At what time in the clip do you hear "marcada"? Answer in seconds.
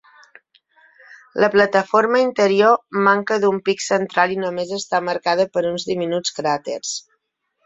5.11-5.47